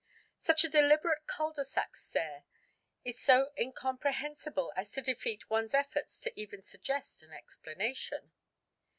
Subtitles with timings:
[0.41, 2.45] Such a deliberate cul de sac stair
[3.05, 8.31] is so incomprehensible as to defeat one's efforts to even suggest an explanation.